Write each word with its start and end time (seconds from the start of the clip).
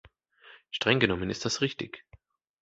Strenggenommen 0.71 1.29
ist 1.29 1.45
das 1.45 1.61
richtig. 1.61 2.03